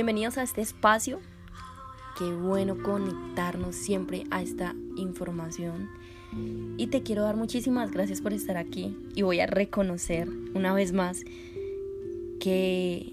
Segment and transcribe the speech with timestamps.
[0.00, 1.20] Bienvenidos a este espacio.
[2.16, 5.90] Qué bueno conectarnos siempre a esta información.
[6.78, 8.96] Y te quiero dar muchísimas gracias por estar aquí.
[9.14, 11.20] Y voy a reconocer una vez más
[12.40, 13.12] que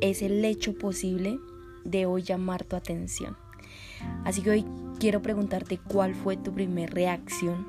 [0.00, 1.40] es el hecho posible
[1.84, 3.36] de hoy llamar tu atención.
[4.24, 4.64] Así que hoy
[4.98, 7.66] quiero preguntarte cuál fue tu primera reacción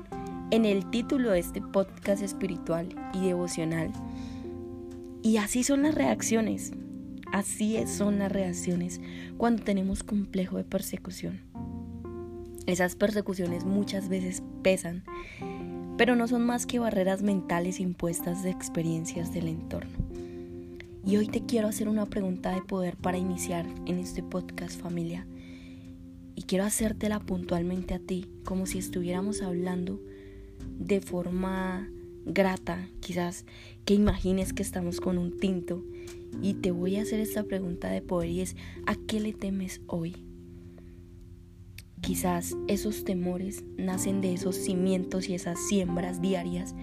[0.50, 3.92] en el título de este podcast espiritual y devocional.
[5.22, 6.72] Y así son las reacciones.
[7.32, 9.00] Así son las reacciones
[9.36, 11.40] cuando tenemos complejo de persecución.
[12.66, 15.04] Esas persecuciones muchas veces pesan,
[15.96, 19.96] pero no son más que barreras mentales impuestas de experiencias del entorno.
[21.04, 25.26] Y hoy te quiero hacer una pregunta de poder para iniciar en este podcast familia.
[26.34, 30.00] Y quiero hacértela puntualmente a ti, como si estuviéramos hablando
[30.78, 31.88] de forma
[32.24, 33.44] grata, quizás
[33.84, 35.84] que imagines que estamos con un tinto
[36.42, 38.56] y te voy a hacer esta pregunta de poder y es,
[38.86, 40.16] ¿a qué le temes hoy?
[42.00, 46.74] Quizás esos temores nacen de esos cimientos y esas siembras diarias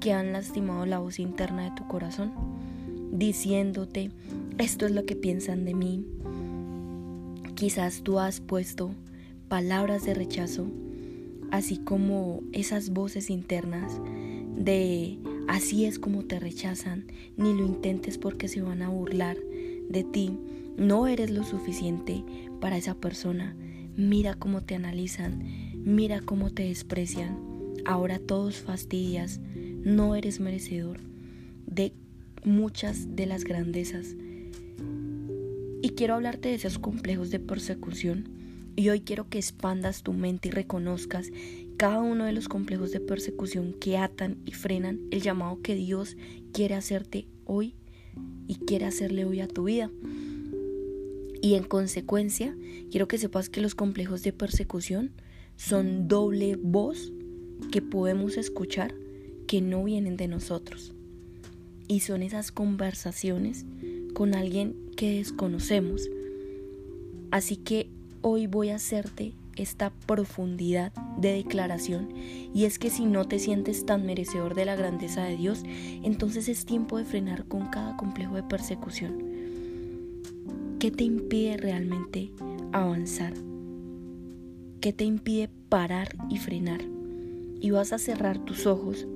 [0.00, 2.32] que han lastimado la voz interna de tu corazón,
[3.12, 4.10] diciéndote,
[4.58, 6.06] esto es lo que piensan de mí.
[7.56, 8.94] Quizás tú has puesto
[9.48, 10.66] palabras de rechazo,
[11.50, 14.00] así como esas voces internas
[14.56, 15.18] de
[15.50, 17.06] así es como te rechazan,
[17.36, 19.36] ni lo intentes porque se van a burlar
[19.88, 20.38] de ti.
[20.76, 22.22] No eres lo suficiente
[22.60, 23.56] para esa persona.
[23.96, 25.42] Mira cómo te analizan,
[25.84, 27.36] mira cómo te desprecian.
[27.84, 29.40] Ahora todos fastidias,
[29.82, 31.00] no eres merecedor
[31.66, 31.92] de
[32.44, 34.14] muchas de las grandezas.
[35.82, 38.28] Y quiero hablarte de esos complejos de persecución.
[38.80, 41.30] Y hoy quiero que expandas tu mente y reconozcas
[41.76, 46.16] cada uno de los complejos de persecución que atan y frenan el llamado que Dios
[46.54, 47.74] quiere hacerte hoy
[48.48, 49.90] y quiere hacerle hoy a tu vida.
[51.42, 52.56] Y en consecuencia,
[52.90, 55.10] quiero que sepas que los complejos de persecución
[55.56, 57.12] son doble voz
[57.70, 58.94] que podemos escuchar
[59.46, 60.94] que no vienen de nosotros.
[61.86, 63.66] Y son esas conversaciones
[64.14, 66.08] con alguien que desconocemos.
[67.30, 67.90] Así que
[68.22, 72.08] hoy voy a hacerte esta profundidad de declaración
[72.54, 75.62] y es que si no te sientes tan merecedor de la grandeza de Dios,
[76.02, 79.18] entonces es tiempo de frenar con cada complejo de persecución.
[80.78, 82.30] ¿Qué te impide realmente
[82.72, 83.34] avanzar?
[84.80, 86.80] ¿Qué te impide parar y frenar?
[87.60, 89.06] Y vas a cerrar tus ojos,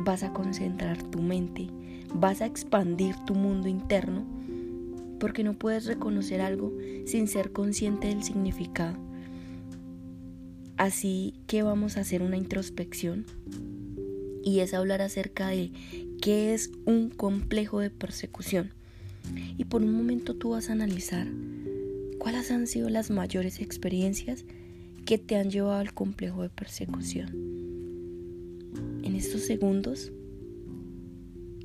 [0.00, 1.68] vas a concentrar tu mente,
[2.12, 4.24] vas a expandir tu mundo interno,
[5.18, 8.96] porque no puedes reconocer algo sin ser consciente del significado.
[10.76, 13.26] Así que vamos a hacer una introspección
[14.44, 15.72] y es hablar acerca de
[16.22, 18.70] qué es un complejo de persecución.
[19.56, 21.26] Y por un momento tú vas a analizar
[22.18, 24.44] cuáles han sido las mayores experiencias
[25.04, 27.28] que te han llevado al complejo de persecución.
[29.02, 30.12] En estos segundos,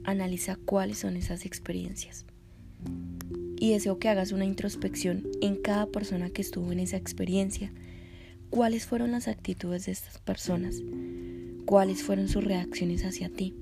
[0.04, 2.26] analiza cuáles son esas experiencias.
[3.64, 7.72] Y deseo que hagas una introspección en cada persona que estuvo en esa experiencia
[8.50, 10.84] cuáles fueron las actitudes de estas personas,
[11.64, 13.56] cuáles fueron sus reacciones hacia ti,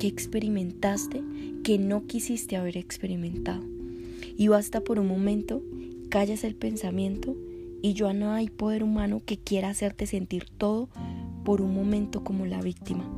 [0.00, 1.22] qué experimentaste
[1.62, 3.62] que no quisiste haber experimentado.
[4.36, 5.62] Y basta por un momento,
[6.08, 7.36] callas el pensamiento
[7.82, 10.88] y ya no hay poder humano que quiera hacerte sentir todo
[11.44, 13.08] por un momento como la víctima.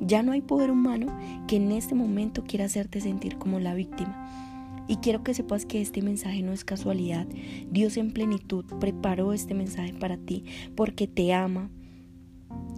[0.00, 1.16] Ya no hay poder humano
[1.46, 4.50] que en este momento quiera hacerte sentir como la víctima.
[4.92, 7.26] Y quiero que sepas que este mensaje no es casualidad.
[7.70, 10.44] Dios en plenitud preparó este mensaje para ti
[10.76, 11.70] porque te ama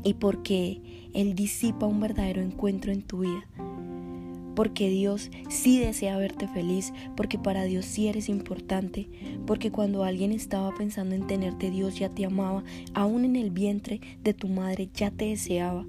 [0.04, 0.80] y porque
[1.12, 3.48] Él disipa un verdadero encuentro en tu vida.
[4.54, 9.08] Porque Dios sí desea verte feliz, porque para Dios sí eres importante,
[9.44, 12.62] porque cuando alguien estaba pensando en tenerte, Dios ya te amaba,
[12.94, 15.84] aún en el vientre de tu madre ya te deseaba,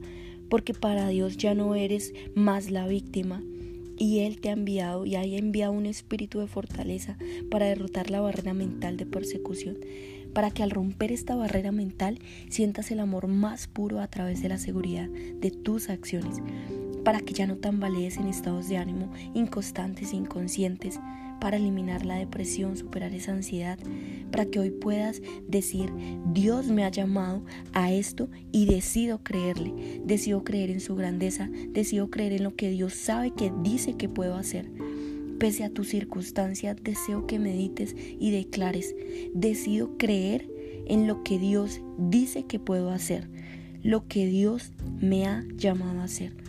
[0.49, 3.43] porque para Dios ya no eres más la víctima,
[3.97, 7.17] y Él te ha enviado y ha enviado un espíritu de fortaleza
[7.49, 9.77] para derrotar la barrera mental de persecución,
[10.33, 12.19] para que al romper esta barrera mental
[12.49, 16.41] sientas el amor más puro a través de la seguridad de tus acciones,
[17.03, 20.99] para que ya no tambalees en estados de ánimo inconstantes e inconscientes,
[21.39, 23.77] para eliminar la depresión, superar esa ansiedad,
[24.31, 25.91] para que hoy puedas decir,
[26.33, 27.43] Dios me ha llamado
[27.73, 32.69] a esto y decido creerle, decido creer en su grandeza, decido creer en lo que
[32.69, 34.69] Dios sabe que dice que puedo hacer.
[35.39, 38.95] Pese a tu circunstancia, deseo que medites y declares,
[39.33, 40.49] decido creer
[40.87, 43.29] en lo que Dios dice que puedo hacer,
[43.83, 46.44] lo que Dios me ha llamado a hacer.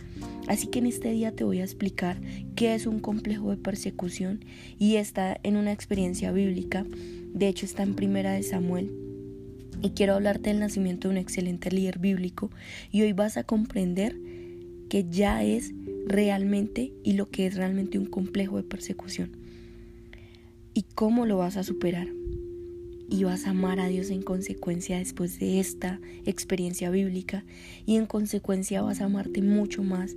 [0.47, 2.19] Así que en este día te voy a explicar
[2.55, 4.45] qué es un complejo de persecución
[4.79, 6.85] y está en una experiencia bíblica.
[7.33, 8.91] De hecho está en Primera de Samuel.
[9.81, 12.49] Y quiero hablarte del nacimiento de un excelente líder bíblico
[12.91, 14.15] y hoy vas a comprender
[14.89, 15.73] que ya es
[16.07, 19.37] realmente y lo que es realmente un complejo de persecución.
[20.73, 22.07] ¿Y cómo lo vas a superar?
[23.09, 27.45] y vas a amar a Dios en consecuencia después de esta experiencia bíblica
[27.85, 30.15] y en consecuencia vas a amarte mucho más.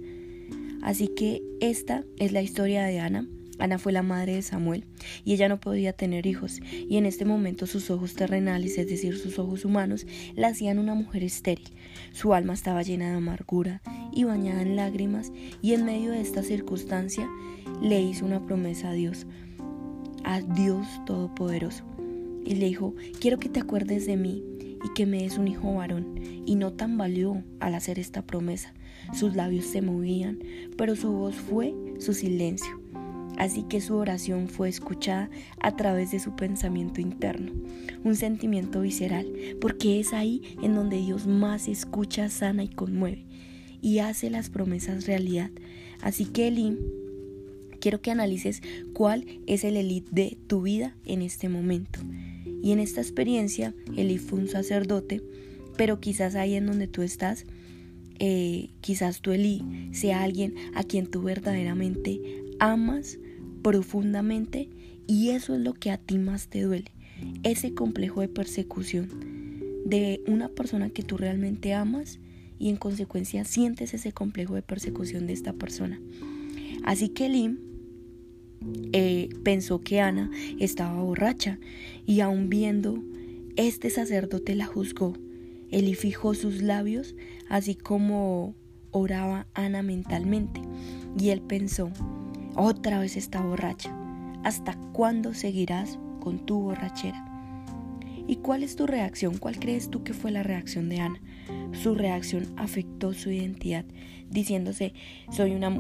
[0.83, 3.27] Así que esta es la historia de Ana.
[3.59, 4.85] Ana fue la madre de Samuel
[5.23, 9.19] y ella no podía tener hijos y en este momento sus ojos terrenales, es decir,
[9.19, 11.69] sus ojos humanos, la hacían una mujer estéril.
[12.13, 13.83] Su alma estaba llena de amargura
[14.13, 15.31] y bañada en lágrimas
[15.61, 17.29] y en medio de esta circunstancia
[17.83, 19.27] le hizo una promesa a Dios,
[20.25, 21.85] a Dios Todopoderoso
[22.45, 24.43] y le dijo, quiero que te acuerdes de mí
[24.83, 26.15] y que me des un hijo varón.
[26.47, 28.75] Y no tambaleó al hacer esta promesa.
[29.13, 30.39] Sus labios se movían,
[30.77, 32.81] pero su voz fue su silencio.
[33.39, 35.31] Así que su oración fue escuchada
[35.61, 37.53] a través de su pensamiento interno,
[38.05, 43.25] un sentimiento visceral, porque es ahí en donde Dios más escucha, sana y conmueve,
[43.81, 45.51] y hace las promesas realidad.
[46.03, 46.77] Así que Eli,
[47.81, 48.63] quiero que analices
[48.93, 52.01] cuál es el elite de tu vida en este momento.
[52.63, 55.23] Y en esta experiencia, Eli fue un sacerdote,
[55.79, 57.47] pero quizás ahí en donde tú estás,
[58.21, 59.63] eh, quizás tú Eli
[59.93, 62.21] sea alguien a quien tú verdaderamente
[62.59, 63.19] amas
[63.63, 64.69] profundamente
[65.07, 66.93] y eso es lo que a ti más te duele,
[67.43, 69.09] ese complejo de persecución
[69.87, 72.21] de una persona que tú realmente amas
[72.59, 75.99] y en consecuencia sientes ese complejo de persecución de esta persona.
[76.85, 77.59] Así que Eli
[78.93, 81.59] eh, pensó que Ana estaba borracha
[82.07, 83.03] y aun viendo,
[83.57, 85.15] este sacerdote la juzgó.
[85.71, 87.15] Él fijó sus labios,
[87.51, 88.55] así como
[88.93, 90.63] oraba Ana mentalmente,
[91.19, 91.91] y él pensó,
[92.57, 93.95] otra vez está borracha,
[94.43, 97.27] ¿hasta cuándo seguirás con tu borrachera?
[98.27, 99.39] ¿Y cuál es tu reacción?
[99.39, 101.21] ¿Cuál crees tú que fue la reacción de Ana?
[101.73, 103.85] Su reacción afectó su identidad,
[104.31, 104.95] diciéndose,
[105.31, 105.71] soy una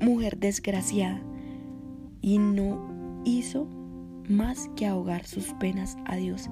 [0.00, 1.22] mujer desgraciada,
[2.20, 3.68] y no hizo
[4.28, 6.50] más que ahogar sus penas a Dios.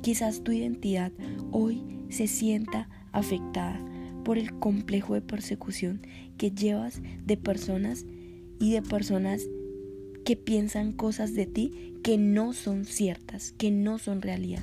[0.00, 1.12] Quizás tu identidad
[1.50, 3.78] hoy se sienta afectada
[4.24, 6.00] por el complejo de persecución
[6.36, 8.06] que llevas de personas
[8.58, 9.42] y de personas
[10.24, 14.62] que piensan cosas de ti que no son ciertas, que no son realidad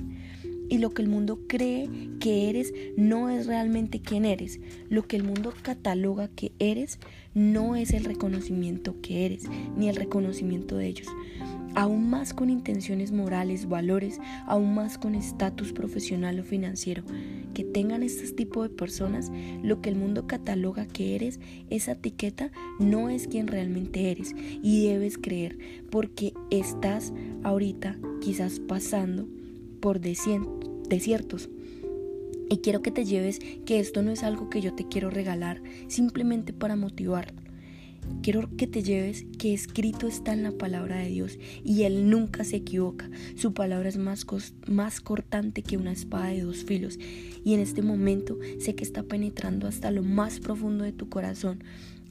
[0.70, 1.90] y lo que el mundo cree
[2.20, 4.60] que eres no es realmente quien eres.
[4.88, 7.00] Lo que el mundo cataloga que eres
[7.34, 11.08] no es el reconocimiento que eres, ni el reconocimiento de ellos.
[11.76, 17.04] Aún más con intenciones morales, valores, aún más con estatus profesional o financiero.
[17.54, 19.32] Que tengan este tipo de personas,
[19.64, 24.36] lo que el mundo cataloga que eres, esa etiqueta no es quien realmente eres.
[24.62, 25.58] Y debes creer,
[25.90, 29.28] porque estás ahorita quizás pasando
[29.80, 31.50] por desiertos.
[32.52, 35.62] Y quiero que te lleves que esto no es algo que yo te quiero regalar
[35.88, 37.32] simplemente para motivar.
[38.22, 42.44] Quiero que te lleves que escrito está en la palabra de Dios y Él nunca
[42.44, 43.10] se equivoca.
[43.36, 44.26] Su palabra es más,
[44.68, 47.00] más cortante que una espada de dos filos.
[47.44, 51.64] Y en este momento sé que está penetrando hasta lo más profundo de tu corazón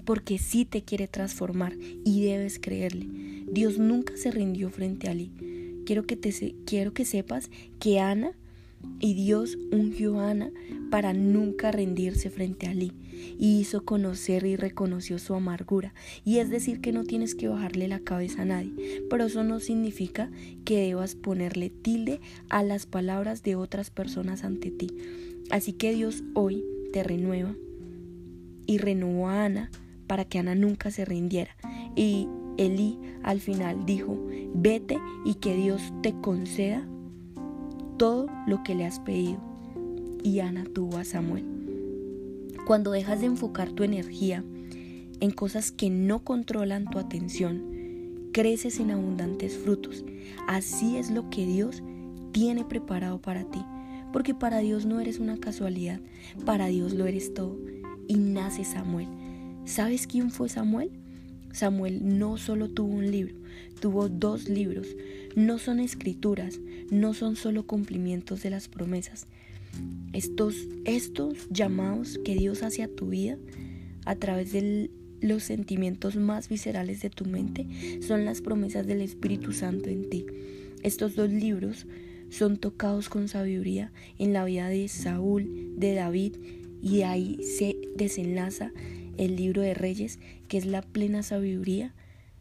[0.04, 3.06] porque sí te quiere transformar y debes creerle.
[3.52, 5.30] Dios nunca se rindió frente a ti
[5.88, 8.32] quiero que, te, quiero que sepas que Ana
[9.00, 10.50] y Dios ungió a Ana
[10.90, 12.92] para nunca rendirse frente a Lee
[13.38, 15.94] y hizo conocer y reconoció su amargura.
[16.24, 19.60] Y es decir que no tienes que bajarle la cabeza a nadie, pero eso no
[19.60, 20.30] significa
[20.64, 24.88] que debas ponerle tilde a las palabras de otras personas ante ti.
[25.50, 27.54] Así que Dios hoy te renueva
[28.66, 29.70] y renovó a Ana
[30.06, 31.56] para que Ana nunca se rindiera.
[31.96, 34.18] Y Elí al final dijo,
[34.54, 36.86] vete y que Dios te conceda
[37.98, 39.38] todo lo que le has pedido.
[40.22, 41.44] Y Ana tuvo a Samuel.
[42.66, 44.44] Cuando dejas de enfocar tu energía
[45.20, 50.04] en cosas que no controlan tu atención, creces en abundantes frutos.
[50.46, 51.82] Así es lo que Dios
[52.32, 53.64] tiene preparado para ti.
[54.12, 56.00] Porque para Dios no eres una casualidad,
[56.46, 57.58] para Dios lo eres todo.
[58.06, 59.08] Y nace Samuel.
[59.64, 60.90] ¿Sabes quién fue Samuel?
[61.52, 63.34] Samuel no solo tuvo un libro,
[63.80, 64.86] tuvo dos libros.
[65.38, 66.58] No son escrituras,
[66.90, 69.28] no son solo cumplimientos de las promesas.
[70.12, 73.38] Estos, estos llamados que Dios hace a tu vida
[74.04, 74.90] a través de
[75.20, 77.68] los sentimientos más viscerales de tu mente
[78.02, 80.26] son las promesas del Espíritu Santo en ti.
[80.82, 81.86] Estos dos libros
[82.30, 86.34] son tocados con sabiduría en la vida de Saúl, de David,
[86.82, 88.72] y ahí se desenlaza
[89.18, 90.18] el libro de Reyes,
[90.48, 91.94] que es la plena sabiduría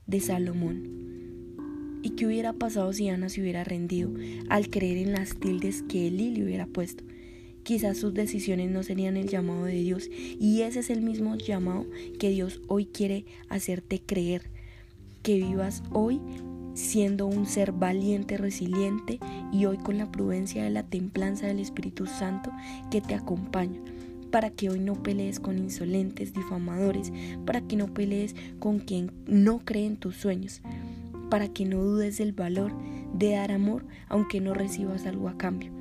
[0.08, 1.27] de Salomón.
[2.08, 4.10] ¿Y qué hubiera pasado si Ana se hubiera rendido
[4.48, 7.04] al creer en las tildes que Eli le hubiera puesto?
[7.64, 10.10] Quizás sus decisiones no serían el llamado de Dios
[10.40, 11.86] y ese es el mismo llamado
[12.18, 14.44] que Dios hoy quiere hacerte creer,
[15.22, 16.22] que vivas hoy
[16.76, 19.20] siendo un ser valiente, resiliente
[19.52, 22.54] y hoy con la prudencia de la templanza del Espíritu Santo
[22.90, 23.82] que te acompaña
[24.32, 27.12] para que hoy no pelees con insolentes, difamadores,
[27.46, 30.62] para que no pelees con quien no cree en tus sueños,
[31.30, 32.74] para que no dudes del valor
[33.14, 35.72] de dar amor aunque no recibas algo a cambio,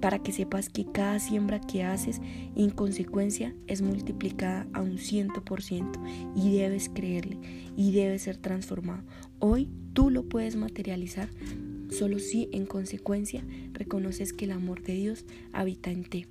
[0.00, 2.20] para que sepas que cada siembra que haces
[2.56, 6.00] en consecuencia es multiplicada a un ciento por ciento
[6.36, 7.38] y debes creerle
[7.76, 9.02] y debes ser transformado.
[9.38, 11.28] Hoy tú lo puedes materializar
[11.90, 16.26] solo si en consecuencia reconoces que el amor de Dios habita en ti.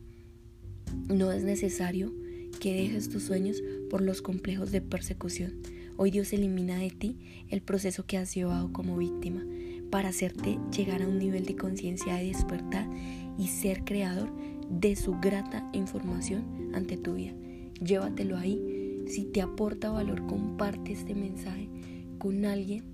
[1.08, 2.13] No es necesario
[2.60, 5.53] que dejes tus sueños por los complejos de persecución.
[5.96, 7.18] Hoy Dios elimina de ti
[7.50, 9.46] el proceso que has llevado como víctima
[9.92, 12.90] para hacerte llegar a un nivel de conciencia de despertar
[13.38, 14.32] y ser creador
[14.70, 17.34] de su grata información ante tu vida.
[17.84, 19.04] Llévatelo ahí.
[19.08, 21.70] Si te aporta valor, comparte este mensaje
[22.18, 22.86] con alguien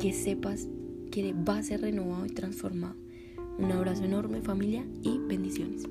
[0.00, 0.68] que sepas
[1.12, 2.96] que va a ser renovado y transformado.
[3.58, 5.84] Un abrazo enorme familia y bendiciones.